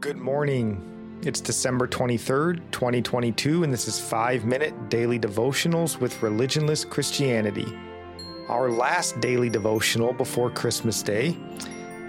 Good 0.00 0.18
morning. 0.18 1.20
It's 1.22 1.40
December 1.40 1.88
23rd, 1.88 2.70
2022, 2.70 3.64
and 3.64 3.72
this 3.72 3.88
is 3.88 3.98
5 3.98 4.44
Minute 4.44 4.90
Daily 4.90 5.18
Devotionals 5.18 5.98
with 5.98 6.14
Religionless 6.20 6.88
Christianity. 6.88 7.66
Our 8.48 8.70
last 8.70 9.18
daily 9.20 9.48
devotional 9.48 10.12
before 10.12 10.50
Christmas 10.50 11.02
Day. 11.02 11.36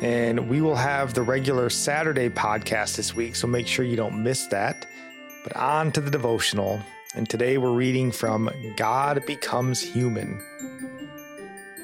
And 0.00 0.50
we 0.50 0.60
will 0.60 0.74
have 0.74 1.14
the 1.14 1.22
regular 1.22 1.70
Saturday 1.70 2.28
podcast 2.28 2.96
this 2.96 3.14
week, 3.14 3.36
so 3.36 3.46
make 3.46 3.68
sure 3.68 3.84
you 3.84 3.96
don't 3.96 4.20
miss 4.20 4.46
that. 4.48 4.86
But 5.44 5.54
on 5.54 5.92
to 5.92 6.00
the 6.00 6.10
devotional. 6.10 6.80
And 7.14 7.28
today 7.28 7.56
we're 7.56 7.72
reading 7.72 8.10
from 8.10 8.50
God 8.76 9.24
Becomes 9.26 9.80
Human. 9.80 10.42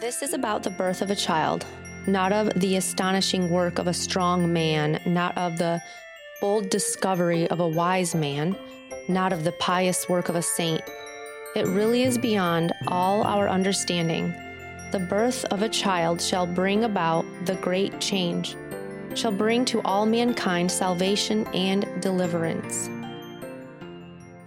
This 0.00 0.22
is 0.22 0.32
about 0.32 0.62
the 0.62 0.70
birth 0.70 1.02
of 1.02 1.10
a 1.10 1.16
child, 1.16 1.66
not 2.08 2.32
of 2.32 2.58
the 2.58 2.76
astonishing 2.76 3.50
work 3.50 3.78
of 3.78 3.86
a 3.86 3.92
strong 3.92 4.52
man, 4.52 5.00
not 5.04 5.36
of 5.36 5.58
the 5.58 5.80
bold 6.40 6.70
discovery 6.70 7.48
of 7.50 7.60
a 7.60 7.68
wise 7.68 8.14
man, 8.14 8.56
not 9.08 9.32
of 9.32 9.44
the 9.44 9.52
pious 9.52 10.08
work 10.08 10.28
of 10.28 10.34
a 10.34 10.42
saint. 10.42 10.80
It 11.54 11.66
really 11.66 12.02
is 12.04 12.16
beyond 12.16 12.72
all 12.86 13.24
our 13.24 13.48
understanding. 13.48 14.34
The 14.90 15.06
birth 15.10 15.44
of 15.46 15.62
a 15.62 15.68
child 15.68 16.20
shall 16.22 16.46
bring 16.46 16.84
about 16.84 17.26
the 17.44 17.56
great 17.56 18.00
change, 18.00 18.56
shall 19.14 19.32
bring 19.32 19.66
to 19.66 19.82
all 19.82 20.06
mankind 20.06 20.70
salvation 20.70 21.46
and 21.48 21.86
deliverance. 22.00 22.88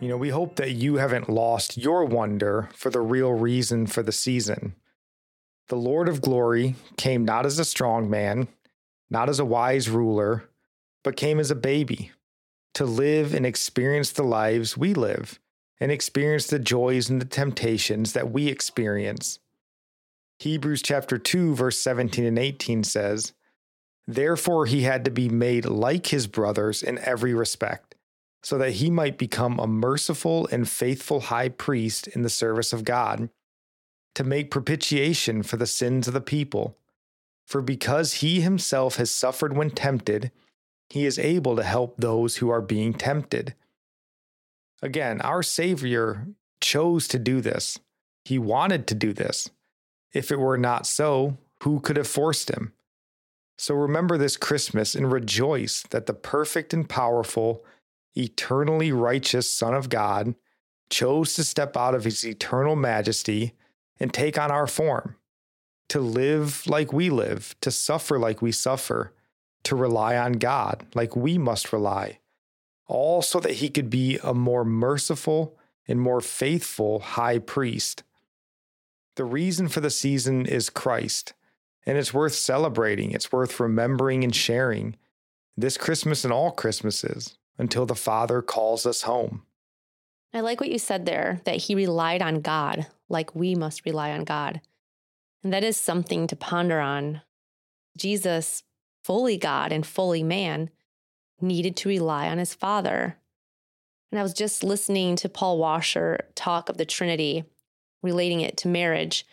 You 0.00 0.08
know, 0.08 0.16
we 0.16 0.30
hope 0.30 0.56
that 0.56 0.70
you 0.70 0.94
haven't 0.94 1.28
lost 1.28 1.76
your 1.76 2.06
wonder 2.06 2.70
for 2.72 2.88
the 2.88 3.02
real 3.02 3.34
reason 3.34 3.86
for 3.86 4.02
the 4.02 4.12
season. 4.12 4.74
The 5.70 5.76
Lord 5.76 6.08
of 6.08 6.20
glory 6.20 6.74
came 6.96 7.24
not 7.24 7.46
as 7.46 7.60
a 7.60 7.64
strong 7.64 8.10
man, 8.10 8.48
not 9.08 9.28
as 9.28 9.38
a 9.38 9.44
wise 9.44 9.88
ruler, 9.88 10.50
but 11.04 11.14
came 11.14 11.38
as 11.38 11.52
a 11.52 11.54
baby 11.54 12.10
to 12.74 12.84
live 12.84 13.32
and 13.32 13.46
experience 13.46 14.10
the 14.10 14.24
lives 14.24 14.76
we 14.76 14.94
live 14.94 15.38
and 15.78 15.92
experience 15.92 16.48
the 16.48 16.58
joys 16.58 17.08
and 17.08 17.20
the 17.20 17.24
temptations 17.24 18.14
that 18.14 18.32
we 18.32 18.48
experience. 18.48 19.38
Hebrews 20.40 20.82
chapter 20.82 21.18
2 21.18 21.54
verse 21.54 21.78
17 21.78 22.24
and 22.24 22.38
18 22.38 22.82
says, 22.82 23.32
Therefore 24.08 24.66
he 24.66 24.82
had 24.82 25.04
to 25.04 25.10
be 25.12 25.28
made 25.28 25.66
like 25.66 26.08
his 26.08 26.26
brothers 26.26 26.82
in 26.82 26.98
every 26.98 27.32
respect, 27.32 27.94
so 28.42 28.58
that 28.58 28.72
he 28.72 28.90
might 28.90 29.18
become 29.18 29.60
a 29.60 29.68
merciful 29.68 30.48
and 30.50 30.68
faithful 30.68 31.20
high 31.20 31.48
priest 31.48 32.08
in 32.08 32.22
the 32.22 32.28
service 32.28 32.72
of 32.72 32.82
God, 32.82 33.30
to 34.14 34.24
make 34.24 34.50
propitiation 34.50 35.42
for 35.42 35.56
the 35.56 35.66
sins 35.66 36.08
of 36.08 36.14
the 36.14 36.20
people. 36.20 36.76
For 37.46 37.62
because 37.62 38.14
he 38.14 38.40
himself 38.40 38.96
has 38.96 39.10
suffered 39.10 39.56
when 39.56 39.70
tempted, 39.70 40.30
he 40.88 41.06
is 41.06 41.18
able 41.18 41.56
to 41.56 41.62
help 41.62 41.96
those 41.96 42.36
who 42.36 42.48
are 42.50 42.60
being 42.60 42.94
tempted. 42.94 43.54
Again, 44.82 45.20
our 45.20 45.42
Savior 45.42 46.28
chose 46.60 47.06
to 47.08 47.18
do 47.18 47.40
this. 47.40 47.78
He 48.24 48.38
wanted 48.38 48.86
to 48.88 48.94
do 48.94 49.12
this. 49.12 49.50
If 50.12 50.30
it 50.30 50.38
were 50.38 50.58
not 50.58 50.86
so, 50.86 51.38
who 51.62 51.80
could 51.80 51.96
have 51.96 52.08
forced 52.08 52.50
him? 52.50 52.72
So 53.58 53.74
remember 53.74 54.16
this 54.16 54.36
Christmas 54.36 54.94
and 54.94 55.12
rejoice 55.12 55.82
that 55.90 56.06
the 56.06 56.14
perfect 56.14 56.72
and 56.72 56.88
powerful, 56.88 57.64
eternally 58.16 58.90
righteous 58.90 59.50
Son 59.50 59.74
of 59.74 59.90
God 59.90 60.34
chose 60.88 61.34
to 61.34 61.44
step 61.44 61.76
out 61.76 61.94
of 61.94 62.04
his 62.04 62.24
eternal 62.24 62.74
majesty 62.74 63.52
and 64.00 64.12
take 64.12 64.38
on 64.38 64.50
our 64.50 64.66
form, 64.66 65.16
to 65.90 66.00
live 66.00 66.66
like 66.66 66.92
we 66.92 67.10
live, 67.10 67.54
to 67.60 67.70
suffer 67.70 68.18
like 68.18 68.40
we 68.40 68.50
suffer, 68.50 69.12
to 69.64 69.76
rely 69.76 70.16
on 70.16 70.32
God 70.32 70.86
like 70.94 71.14
we 71.14 71.36
must 71.36 71.72
rely, 71.72 72.18
all 72.86 73.22
so 73.22 73.38
that 73.40 73.56
he 73.56 73.68
could 73.68 73.90
be 73.90 74.18
a 74.22 74.32
more 74.32 74.64
merciful 74.64 75.56
and 75.86 76.00
more 76.00 76.20
faithful 76.20 77.00
high 77.00 77.38
priest. 77.38 78.02
The 79.16 79.24
reason 79.24 79.68
for 79.68 79.80
the 79.80 79.90
season 79.90 80.46
is 80.46 80.70
Christ, 80.70 81.34
and 81.84 81.98
it's 81.98 82.14
worth 82.14 82.34
celebrating, 82.34 83.10
it's 83.10 83.32
worth 83.32 83.60
remembering 83.60 84.24
and 84.24 84.34
sharing 84.34 84.96
this 85.56 85.76
Christmas 85.76 86.24
and 86.24 86.32
all 86.32 86.52
Christmases 86.52 87.36
until 87.58 87.84
the 87.84 87.94
Father 87.94 88.40
calls 88.40 88.86
us 88.86 89.02
home. 89.02 89.42
I 90.32 90.40
like 90.40 90.60
what 90.60 90.70
you 90.70 90.78
said 90.78 91.06
there 91.06 91.40
that 91.44 91.56
he 91.56 91.74
relied 91.74 92.22
on 92.22 92.40
God 92.40 92.86
like 93.08 93.34
we 93.34 93.54
must 93.54 93.84
rely 93.84 94.12
on 94.12 94.24
God. 94.24 94.60
And 95.42 95.52
that 95.52 95.64
is 95.64 95.76
something 95.76 96.26
to 96.26 96.36
ponder 96.36 96.80
on. 96.80 97.22
Jesus, 97.96 98.62
fully 99.02 99.36
God 99.36 99.72
and 99.72 99.84
fully 99.84 100.22
man, 100.22 100.70
needed 101.40 101.76
to 101.78 101.88
rely 101.88 102.28
on 102.28 102.38
his 102.38 102.54
Father. 102.54 103.16
And 104.12 104.18
I 104.18 104.22
was 104.22 104.34
just 104.34 104.62
listening 104.62 105.16
to 105.16 105.28
Paul 105.28 105.58
Washer 105.58 106.26
talk 106.34 106.68
of 106.68 106.76
the 106.76 106.84
Trinity 106.84 107.44
relating 108.02 108.40
it 108.40 108.56
to 108.58 108.68
marriage, 108.68 109.26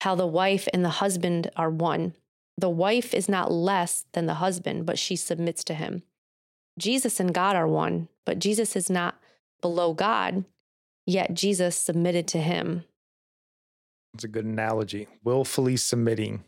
how 0.00 0.14
the 0.14 0.26
wife 0.26 0.68
and 0.72 0.84
the 0.84 0.90
husband 0.90 1.50
are 1.56 1.70
one. 1.70 2.14
The 2.56 2.70
wife 2.70 3.14
is 3.14 3.28
not 3.28 3.50
less 3.50 4.04
than 4.12 4.26
the 4.26 4.34
husband, 4.34 4.86
but 4.86 4.98
she 4.98 5.16
submits 5.16 5.64
to 5.64 5.74
him. 5.74 6.02
Jesus 6.78 7.20
and 7.20 7.32
God 7.32 7.56
are 7.56 7.66
one, 7.66 8.08
but 8.24 8.38
Jesus 8.38 8.76
is 8.76 8.90
not 8.90 9.16
below 9.64 9.94
God, 9.94 10.44
yet 11.06 11.32
Jesus 11.32 11.74
submitted 11.74 12.28
to 12.28 12.38
him. 12.38 12.84
That's 14.12 14.24
a 14.24 14.28
good 14.28 14.44
analogy. 14.44 15.08
Willfully 15.24 15.78
submitting, 15.78 16.44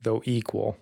though 0.00 0.22
equal. 0.24 0.78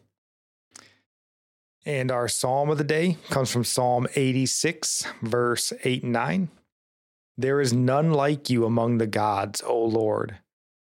And 1.84 2.12
our 2.12 2.28
psalm 2.28 2.70
of 2.70 2.78
the 2.78 2.84
day 2.84 3.16
comes 3.31 3.50
from 3.50 3.65
Psalm 3.65 4.06
86, 4.15 5.06
verse 5.22 5.72
8 5.82 6.04
and 6.04 6.12
9. 6.12 6.48
There 7.37 7.60
is 7.60 7.72
none 7.72 8.12
like 8.12 8.49
you 8.49 8.64
among 8.64 8.99
the 8.99 9.09
gods, 9.09 9.60
O 9.66 9.84
Lord, 9.84 10.38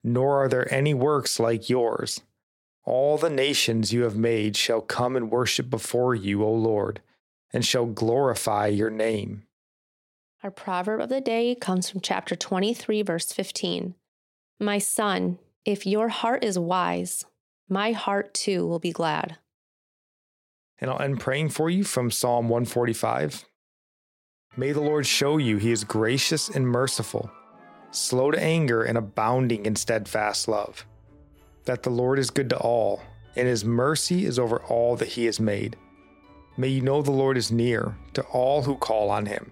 nor 0.03 0.43
are 0.43 0.49
there 0.49 0.73
any 0.73 0.95
works 0.95 1.39
like 1.39 1.69
yours. 1.69 2.21
All 2.85 3.19
the 3.19 3.29
nations 3.29 3.93
you 3.93 4.01
have 4.01 4.17
made 4.17 4.57
shall 4.57 4.81
come 4.81 5.15
and 5.15 5.29
worship 5.29 5.69
before 5.69 6.15
you, 6.15 6.43
O 6.43 6.51
Lord, 6.51 7.01
and 7.53 7.63
shall 7.63 7.85
glorify 7.85 8.65
your 8.65 8.89
name. 8.89 9.43
Our 10.43 10.51
proverb 10.51 11.01
of 11.01 11.09
the 11.09 11.19
day 11.19 11.55
comes 11.55 11.89
from 11.89 11.99
chapter 11.99 12.35
23, 12.35 13.01
verse 13.01 13.31
15. 13.31 13.95
My 14.59 14.77
son, 14.77 15.39
if 15.65 15.87
your 15.87 16.09
heart 16.09 16.43
is 16.43 16.59
wise, 16.59 17.25
my 17.67 17.91
heart 17.91 18.35
too 18.35 18.67
will 18.67 18.77
be 18.77 18.91
glad. 18.91 19.37
And 20.79 20.91
I'll 20.91 21.01
end 21.01 21.19
praying 21.19 21.49
for 21.49 21.71
you 21.71 21.83
from 21.83 22.11
Psalm 22.11 22.49
145. 22.49 23.45
May 24.55 24.71
the 24.73 24.81
Lord 24.81 25.07
show 25.07 25.37
you 25.37 25.57
he 25.57 25.71
is 25.71 25.83
gracious 25.83 26.49
and 26.49 26.67
merciful, 26.67 27.31
slow 27.89 28.29
to 28.29 28.39
anger 28.39 28.83
and 28.83 28.97
abounding 28.97 29.65
in 29.65 29.75
steadfast 29.75 30.47
love. 30.47 30.85
That 31.65 31.81
the 31.81 31.89
Lord 31.89 32.19
is 32.19 32.29
good 32.29 32.51
to 32.51 32.57
all, 32.57 33.01
and 33.35 33.47
his 33.47 33.65
mercy 33.65 34.25
is 34.25 34.37
over 34.37 34.61
all 34.63 34.95
that 34.97 35.09
he 35.09 35.25
has 35.25 35.39
made. 35.39 35.77
May 36.57 36.67
you 36.69 36.81
know 36.81 37.01
the 37.01 37.11
Lord 37.11 37.37
is 37.37 37.51
near 37.51 37.97
to 38.13 38.21
all 38.25 38.61
who 38.61 38.75
call 38.75 39.09
on 39.09 39.25
him, 39.25 39.51